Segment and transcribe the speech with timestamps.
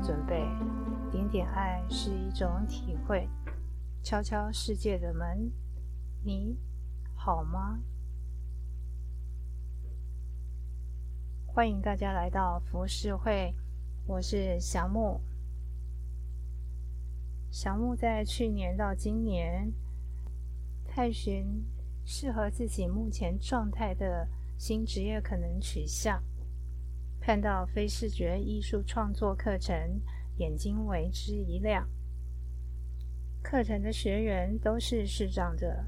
[0.00, 0.48] 准备，
[1.10, 3.28] 点点爱是一种体会。
[4.02, 5.50] 敲敲世界的门，
[6.22, 6.56] 你
[7.14, 7.80] 好吗？
[11.46, 13.52] 欢迎大家来到浮世会，
[14.06, 15.20] 我是祥木。
[17.50, 19.72] 祥木在去年到今年，
[20.86, 21.64] 探寻
[22.04, 26.22] 适合自己目前状态的新职业可能取向。
[27.28, 30.00] 看到非视觉艺术创作课程，
[30.38, 31.86] 眼睛为之一亮。
[33.42, 35.84] 课程的学员都是视障者，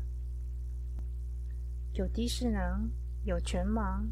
[1.95, 2.91] 有低视能，
[3.25, 4.07] 有全盲，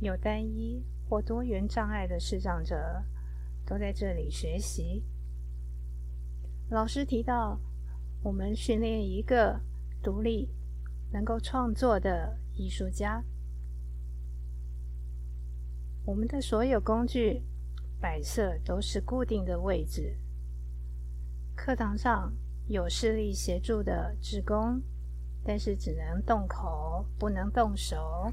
[0.00, 3.00] 有单一或多元障碍的视障者，
[3.64, 5.04] 都在这里学习。
[6.68, 7.60] 老师提到，
[8.24, 9.60] 我们训练一个
[10.02, 10.50] 独立、
[11.12, 13.22] 能够创作的艺术家。
[16.06, 17.42] 我们的所有工具
[18.00, 20.16] 摆设都是固定的位置。
[21.56, 22.32] 课堂上
[22.68, 24.80] 有视力协助的职工，
[25.42, 28.32] 但是只能动口，不能动手。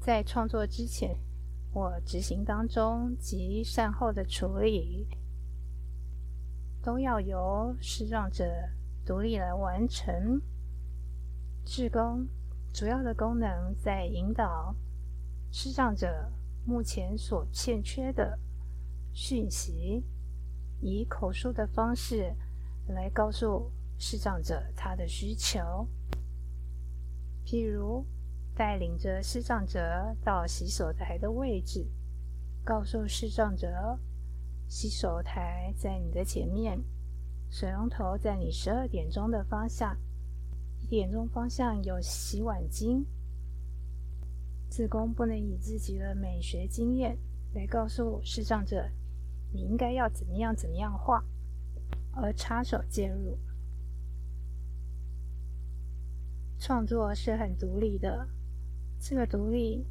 [0.00, 1.16] 在创作之前
[1.72, 5.06] 或执行当中及善后的处理，
[6.82, 8.44] 都要由视障者
[9.06, 10.42] 独立来完成。
[11.64, 12.26] 志工
[12.72, 14.74] 主要的功能在引导。
[15.56, 16.32] 视障者
[16.66, 18.36] 目前所欠缺的
[19.12, 20.02] 讯息，
[20.80, 22.34] 以口述的方式
[22.88, 25.60] 来告诉视障者他的需求。
[27.46, 28.04] 譬如，
[28.52, 29.80] 带领着视障者
[30.24, 31.86] 到洗手台的位置，
[32.64, 33.96] 告诉视障者
[34.66, 36.84] 洗手台在你的前面，
[37.48, 39.96] 水龙头在你十二点钟的方向，
[40.82, 43.04] 一点钟方向有洗碗巾。
[44.74, 47.16] 自宫不能以自己的美学经验
[47.54, 48.90] 来告诉视障者
[49.52, 51.24] 你应该要怎么样怎么样画，
[52.10, 53.38] 而插手介入。
[56.58, 58.28] 创作是很独立的，
[58.98, 59.86] 这个独立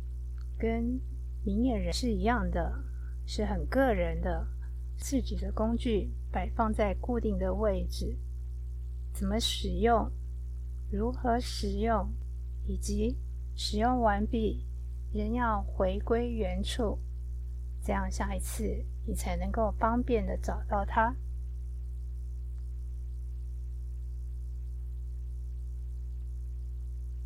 [0.57, 0.99] 跟
[1.45, 2.83] 明眼人是一样的，
[3.25, 4.45] 是很个人的。
[4.97, 8.17] 自己的工具摆放在固定的位置，
[9.13, 10.11] 怎么使用，
[10.91, 12.11] 如何使用，
[12.67, 13.17] 以及
[13.55, 14.65] 使用完毕。
[15.13, 16.97] 人要回归原处，
[17.83, 21.15] 这样下一次你才能够方便的找到它。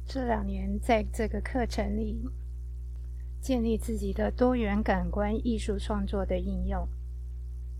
[0.06, 2.30] 这两年在这个课程里，
[3.40, 6.86] 建立自己的多元感官艺术创作的应用，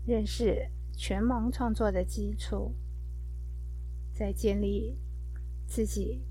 [0.06, 2.74] 认识全盲创作的基础，
[4.14, 4.98] 在建立
[5.66, 6.22] 自己，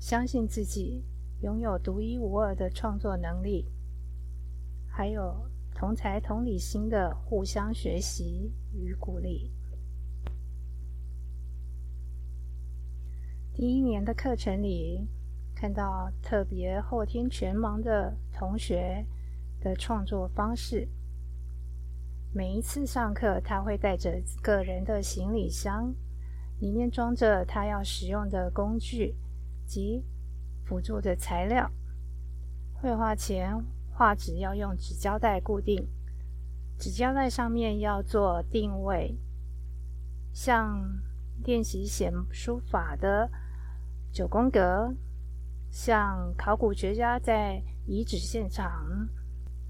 [0.00, 1.04] 相信自己。
[1.40, 3.70] 拥有独一无二的创作能力，
[4.88, 9.52] 还有同才同理心的互相学习与鼓励。
[13.54, 15.06] 第一年的课程里，
[15.54, 19.06] 看到特别后天全盲的同学
[19.60, 20.88] 的创作方式。
[22.32, 25.94] 每一次上课，他会带着个人的行李箱，
[26.58, 29.14] 里面装着他要使用的工具
[29.64, 30.04] 及。
[30.68, 31.72] 辅助的材料，
[32.74, 33.58] 绘画前
[33.90, 35.88] 画纸要用纸胶带固定，
[36.78, 39.18] 纸胶带上面要做定位，
[40.30, 41.00] 像
[41.42, 43.30] 练习写书法的
[44.12, 44.94] 九宫格，
[45.70, 49.08] 像考古学家在遗址现场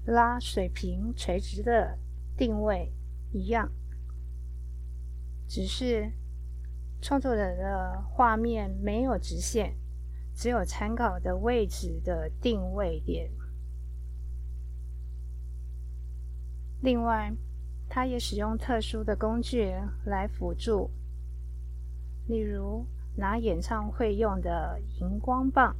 [0.03, 1.97] 拉水平垂直的
[2.35, 2.91] 定位
[3.31, 3.71] 一样，
[5.47, 6.11] 只是
[6.99, 9.78] 创作者的画面没有直线。
[10.39, 13.29] 只有参考的位置的定位点。
[16.81, 17.29] 另外，
[17.89, 20.89] 它也使用特殊的工具来辅助，
[22.29, 22.85] 例如
[23.17, 25.75] 拿演唱会用的荧光棒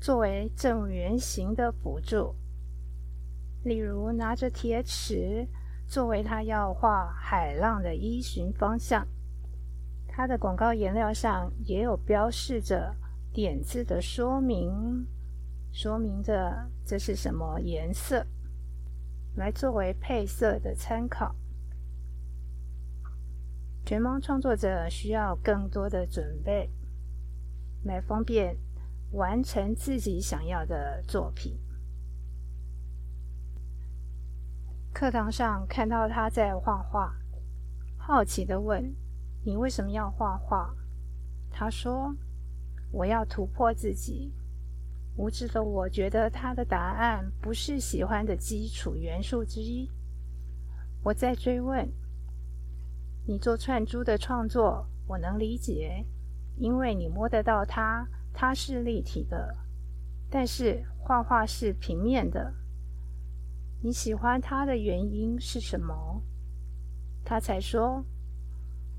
[0.00, 2.34] 作为正圆形的辅助，
[3.62, 5.46] 例如拿着铁尺
[5.86, 9.06] 作为他要画海浪的依循方向。
[10.08, 12.92] 它的广告颜料上也有标示着。
[13.38, 15.06] 点字的说明，
[15.70, 18.26] 说明着这是什么颜色，
[19.36, 21.36] 来作为配色的参考。
[23.86, 26.68] 全盲创作者需要更多的准备，
[27.84, 28.58] 来方便
[29.12, 31.56] 完成自己想要的作品。
[34.92, 37.14] 课堂上看到他在画画，
[37.96, 38.92] 好奇的问
[39.46, 40.74] ：“你为什么要画画？”
[41.52, 42.16] 他说。
[42.90, 44.32] 我要突破自己。
[45.16, 49.90] 无知的我觉得他的答案不是喜欢的基础元素之一，
[51.02, 51.90] 我在追问，
[53.26, 56.04] 你做串珠的创作，我能理解，
[56.56, 59.56] 因为你摸得到它，它是立体的。
[60.30, 62.54] 但是画画是平面的，
[63.82, 66.22] 你喜欢它的原因是什么？
[67.24, 68.04] 他才说，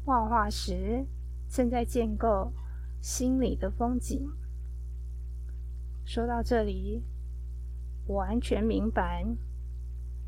[0.03, 1.05] 画画时
[1.47, 2.51] 正在建构
[3.01, 4.29] 心里的风景。
[6.05, 7.03] 说到这里，
[8.05, 9.25] 我完全明白。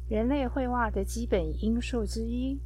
[0.08, 2.60] 人类绘画的基本因素之一，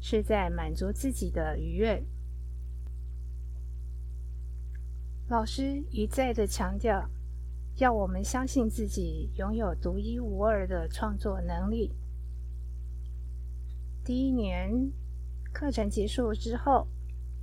[0.00, 2.02] 是在满足自己的愉悦。
[5.28, 7.10] 老师一再的强调，
[7.76, 11.94] 要我们相信自己拥有独一无二的创作能力。
[14.02, 14.90] 第一年
[15.52, 16.88] 课程结束之后，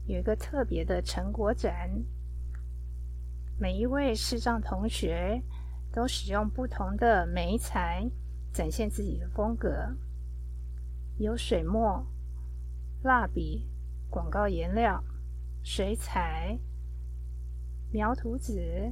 [0.05, 1.89] 有一个特别的成果展，
[3.59, 5.41] 每一位视障同学
[5.91, 8.09] 都使用不同的媒材。
[8.53, 9.69] 展现自己的风格，
[11.17, 12.01] 有水墨、
[13.03, 13.69] 蜡笔、
[14.09, 15.03] 广告颜料、
[15.61, 16.57] 水彩、
[17.91, 18.89] 描图纸，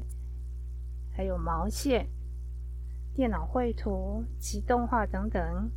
[1.16, 2.10] 还有毛线、
[3.14, 5.72] 电脑绘图及动画等等。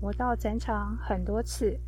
[0.00, 1.78] 我到展场很多次，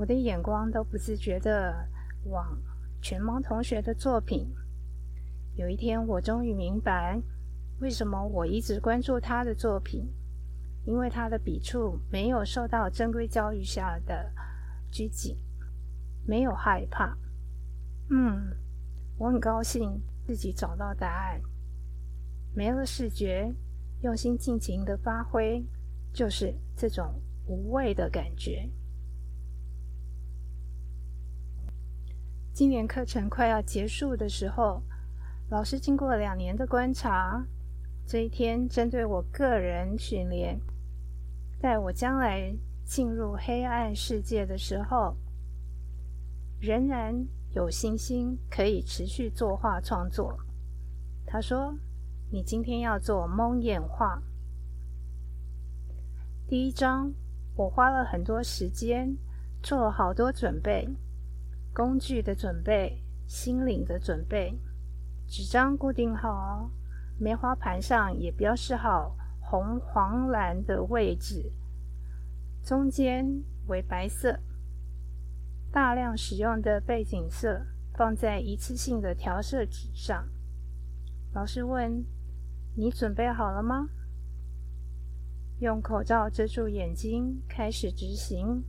[0.00, 1.86] 我的眼光都不自觉的
[2.24, 2.58] 往
[3.02, 4.50] 全盲同学的作品。
[5.56, 7.20] 有一天，我终于明白。
[7.80, 10.10] 为什么我一直关注他的作品？
[10.86, 14.32] 因为他的笔触没有受到正规教育下的
[14.90, 15.36] 拘谨，
[16.26, 17.14] 没有害怕。
[18.08, 18.56] 嗯，
[19.18, 21.42] 我很高兴自己找到答案。
[22.54, 23.52] 没了视觉，
[24.00, 25.62] 用心尽情的发挥，
[26.10, 28.66] 就是这种无畏的感觉。
[32.60, 34.82] 今年课程快要结束的时候，
[35.48, 37.42] 老师经过两年的观察。
[38.06, 40.60] 这一天，针对我个人训练，
[41.58, 42.54] 在我将来
[42.84, 45.16] 进入黑暗世界的时候，
[46.60, 50.38] 仍然有信心可以持续作画创作。
[51.24, 51.74] 他说
[52.30, 54.22] ：“你今天要做蒙眼画。”
[56.46, 57.10] 第一章，
[57.56, 59.16] 我花了很多时间，
[59.62, 60.86] 做了好多准备，
[61.72, 64.58] 工具的准备，心灵的准备，
[65.26, 66.70] 纸张固定好。
[67.18, 71.52] 梅花盘上也标示好红、黄、蓝的位置，
[72.64, 74.40] 中间为白色。
[75.70, 80.28] 大量使用的背景色放在一次性的调色纸上。
[81.32, 82.04] 老师问
[82.74, 83.88] ：“你准备好了吗？”
[85.60, 88.64] 用口罩遮住眼睛，开始执行。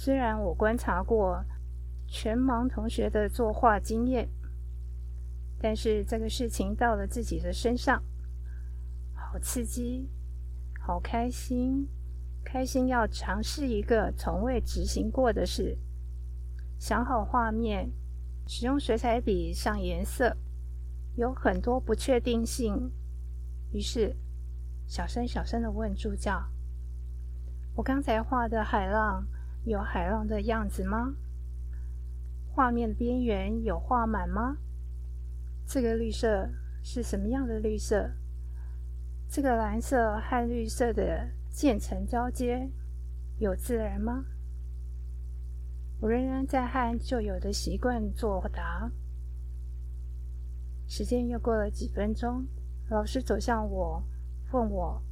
[0.00, 1.44] 虽然我观察过
[2.06, 4.28] 全盲同学的作画经验。
[5.60, 8.00] 但是这个事情到了自己的身上，
[9.12, 10.08] 好刺激，
[10.80, 11.88] 好开心，
[12.44, 15.76] 开心要尝试一个从未执行过的事。
[16.78, 17.90] 想好画面，
[18.46, 20.36] 使用水彩笔上颜色，
[21.16, 22.92] 有很多不确定性。
[23.72, 24.16] 于是
[24.86, 26.40] 小声小声的问助教
[27.74, 29.26] ：“我刚才画的海浪
[29.68, 31.14] 有海浪的样子吗？
[32.50, 34.56] 画面的边缘有画满吗？”
[35.66, 36.48] 这个绿色
[36.82, 38.10] 是什么样的绿色？
[39.28, 42.70] 这个蓝色和绿色的渐层交接
[43.38, 44.24] 有自然吗？
[46.00, 48.90] 我仍然在和旧有的习惯作答。
[50.86, 52.46] 时间又过了几分钟，
[52.88, 54.02] 老师走向我，
[54.52, 55.02] 问我：“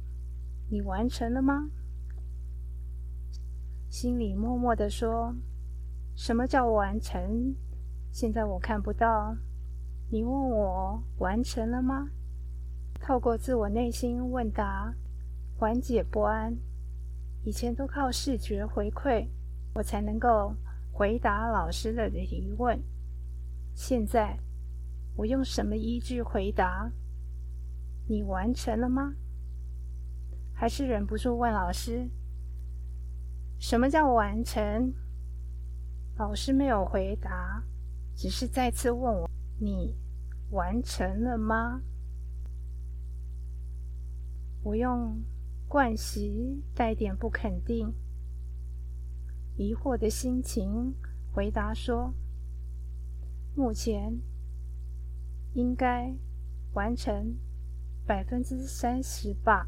[0.71, 1.69] 你完成了吗？”
[3.89, 5.35] 心里默默的说
[6.15, 7.55] ：“什么叫完成？
[8.11, 9.35] 现在我看不到。”
[10.09, 12.09] 你问我完成了吗？
[12.99, 14.93] 透过自我内心问答，
[15.57, 16.55] 缓解不安。
[17.43, 19.27] 以前都靠视觉回馈，
[19.73, 20.53] 我才能够
[20.91, 22.81] 回答老师的疑问。
[23.73, 24.39] 现在，
[25.15, 26.91] 我用什么依据回答？
[28.07, 29.13] 你完成了吗？
[30.53, 32.09] 还是忍不住问老师：
[33.59, 34.93] 什么叫完成？
[36.17, 37.63] 老师没有回答，
[38.15, 39.29] 只是再次问我。
[39.59, 39.95] 你
[40.51, 41.81] 完成了吗？
[44.63, 45.23] 我用
[45.67, 47.93] 惯习带点不肯定、
[49.55, 50.93] 疑惑的心情
[51.31, 52.13] 回答说
[53.55, 54.19] ：“目前
[55.53, 56.13] 应该
[56.73, 57.35] 完成
[58.05, 59.67] 百分之三十吧。”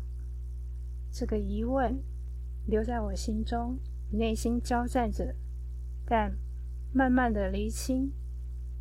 [1.12, 2.04] 这个疑问
[2.66, 3.80] 留在我心中，
[4.12, 5.36] 内心交战着，
[6.06, 6.38] 但
[6.94, 8.12] 慢慢的厘清。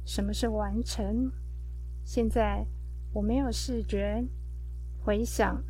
[0.05, 1.31] 什么是完成？
[2.05, 2.67] 现在
[3.13, 4.25] 我没有视觉
[5.03, 5.63] 回想，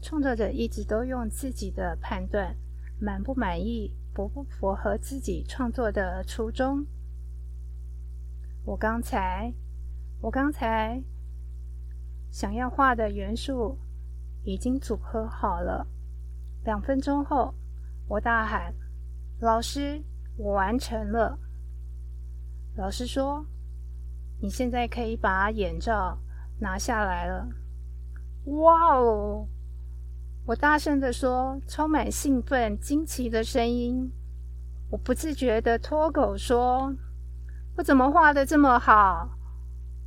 [0.00, 2.56] 创作者一直都用自己的判断，
[2.98, 6.86] 满不满意，符不符合自己创作的初衷。
[8.64, 9.52] 我刚才，
[10.20, 11.02] 我刚才
[12.30, 13.78] 想要画的元素
[14.44, 15.86] 已经组合好了。
[16.64, 17.52] 两分钟后，
[18.08, 18.72] 我大喊
[19.40, 20.00] ：“老师，
[20.36, 21.38] 我完成了！”
[22.76, 23.44] 老师说
[24.40, 26.16] ：“你现在可以把眼罩
[26.60, 27.48] 拿下来了。”
[28.46, 29.46] 哇哦！
[30.46, 34.10] 我大声的说，充满兴奋、惊奇的声音。
[34.90, 36.94] 我不自觉的脱口说
[37.76, 39.28] ：“我怎么画的这么好？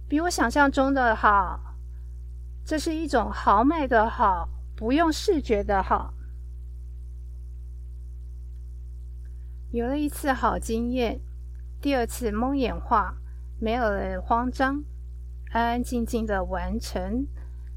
[0.07, 1.59] 比我想象中的好。
[2.63, 6.13] 这是一种豪迈的好，不用视觉的好。”
[9.75, 11.19] 有了一次好经验，
[11.81, 13.13] 第二次蒙眼画，
[13.59, 14.81] 没有了慌张，
[15.51, 17.27] 安安静静的完成，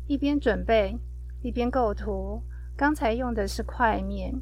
[0.07, 0.97] 一边准备。
[1.43, 2.41] 一边构图，
[2.77, 4.33] 刚才用的是块面，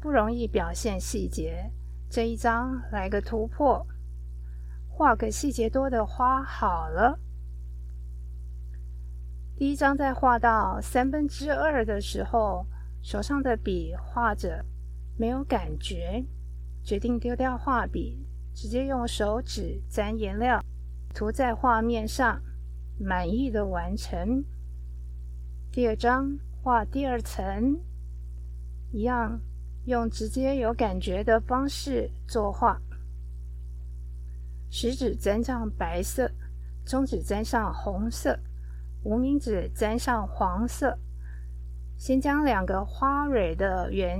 [0.00, 1.72] 不容易表现细节。
[2.08, 3.84] 这一张来个突破，
[4.88, 7.18] 画个细节多的花好了。
[9.56, 12.64] 第一张在画到三分之二的时候，
[13.02, 14.64] 手上的笔画着
[15.16, 16.24] 没有感觉，
[16.84, 20.62] 决定丢掉画笔，直接用手指沾颜料
[21.14, 22.40] 涂在画面上，
[22.98, 24.44] 满意的完成。
[25.70, 27.80] 第二张画第二层，
[28.90, 29.40] 一样
[29.86, 32.80] 用直接有感觉的方式作画。
[34.70, 36.30] 食指沾上白色，
[36.84, 38.38] 中指沾上红色，
[39.02, 40.98] 无名指沾上黄色。
[41.96, 44.18] 先将两个花蕊的圆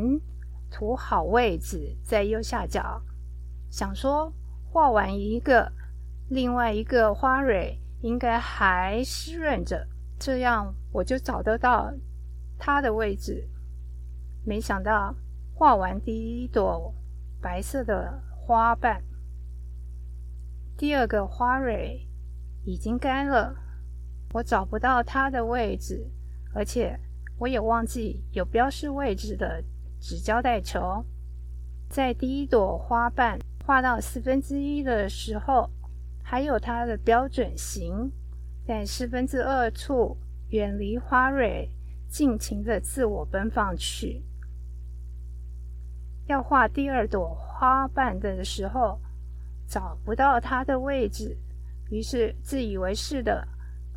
[0.73, 3.03] 涂好位置，在右下角。
[3.71, 4.33] 想说
[4.71, 5.71] 画完一个，
[6.31, 9.87] 另外一个花蕊应该还湿润着。
[10.19, 11.93] 这样我就找得到
[12.59, 13.47] 它的位置。
[14.45, 15.15] 没想到
[15.55, 16.95] 画完第一朵
[17.41, 19.03] 白色的花瓣，
[20.77, 22.09] 第二个花蕊
[22.65, 23.55] 已经干了，
[24.33, 26.11] 我找不到它的位置，
[26.55, 26.99] 而且
[27.39, 29.63] 我也忘记有标示位置的
[30.03, 31.05] 纸胶带球。
[31.89, 35.71] 在第一朵花瓣画到四分之一的时候，
[36.25, 38.11] 还有它的标准形。
[38.67, 40.17] 在四分之二处，
[40.49, 41.69] 远离花蕊，
[42.09, 44.25] 尽情的自我奔放去。
[46.27, 49.01] 要画第二朵花瓣的时候，
[49.69, 51.37] 找不到它的位置，
[51.91, 53.47] 于是自以为是的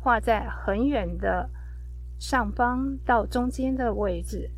[0.00, 1.48] 画在很远的
[2.18, 4.48] 上方到中间的位置。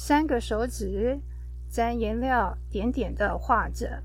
[0.00, 1.20] 三个手指
[1.68, 4.00] 沾颜料，点点的画着。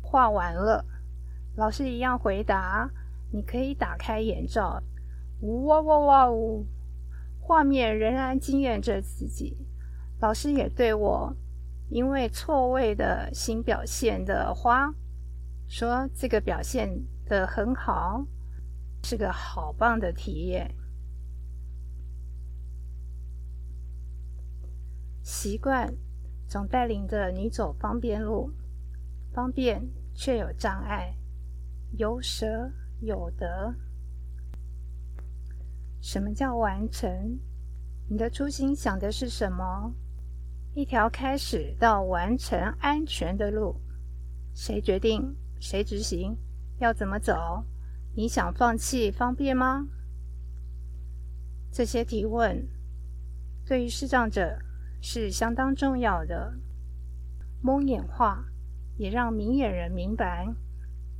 [0.00, 0.84] 画完了，
[1.56, 2.88] 老师一样回答。
[3.32, 4.80] 你可以打开眼罩，
[5.40, 6.64] 哇哇哇呜！
[7.40, 9.66] 画面仍然惊艳着自己。
[10.20, 11.34] 老师也对我，
[11.88, 14.94] 因为错位的新表现的花，
[15.66, 16.88] 说这个表现
[17.26, 18.24] 的很好，
[19.02, 20.72] 是个好棒的体验。
[25.22, 25.94] 习惯
[26.46, 28.52] 总带领着你走方便路，
[29.32, 31.16] 方便却有障碍，
[31.98, 32.70] 有舍。
[33.04, 33.74] 有得，
[36.00, 37.36] 什么叫完成？
[38.08, 39.92] 你的初心想的是什么？
[40.72, 43.74] 一条开始到完成安全的路，
[44.54, 45.34] 谁决定？
[45.58, 46.36] 谁执行？
[46.78, 47.66] 要怎么走？
[48.14, 49.88] 你想放弃方便吗？
[51.72, 52.68] 这些提问
[53.66, 54.56] 对于视障者
[55.02, 56.54] 是相当重要的。
[57.60, 58.42] 蒙眼画
[58.96, 60.48] 也让明眼人明白。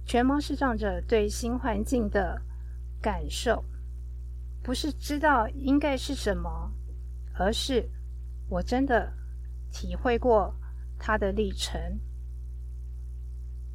[0.04, 2.40] 全盲视障者对新环境的
[3.00, 3.64] 感受，
[4.62, 6.72] 不是知道应该是什么，
[7.34, 7.88] 而是
[8.48, 9.12] 我真的
[9.70, 10.54] 体会过
[10.98, 12.00] 它的历程。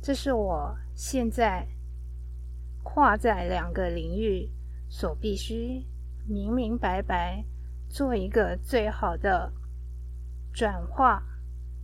[0.02, 1.68] 这是我现在
[2.84, 4.50] 跨在两个领域
[4.90, 5.86] 所必须
[6.26, 7.44] 明明白白
[7.88, 9.52] 做一个最好的
[10.58, 11.22] 转化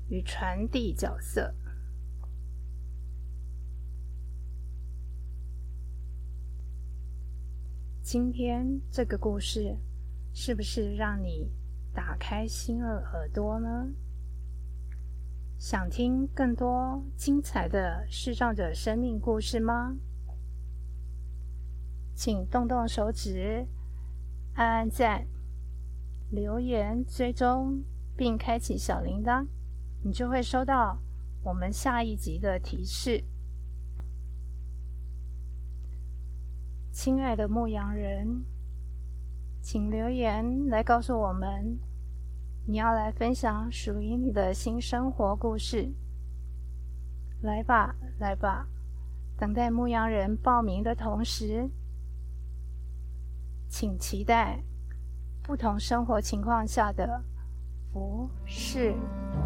[0.09, 1.53] 与传递角色。
[8.01, 9.77] 今天这个故事
[10.33, 11.51] 是不是让你
[11.93, 13.93] 打开心的耳朵呢？
[15.59, 19.95] 想听更多精彩的视障者生命故事吗？
[22.15, 23.67] 请动动手指，
[24.55, 25.27] 按按赞、
[26.31, 27.83] 留言、追踪，
[28.15, 29.47] 并开启小铃铛，
[30.03, 30.99] 你就会收到
[31.43, 33.23] 我们下一集的提示。
[36.91, 38.45] 亲爱的牧羊人，
[39.61, 41.79] 请留言来告诉我们，
[42.67, 45.91] 你要来分享属于你的新生活故事。
[47.41, 48.67] 来吧，来吧！
[49.35, 51.67] 等待牧羊人报名的同时，
[53.67, 54.63] 请期待
[55.41, 57.21] 不同生活情况下的
[57.93, 58.91] 不是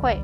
[0.01, 0.17] 会。